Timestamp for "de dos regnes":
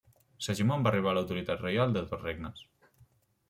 1.99-2.69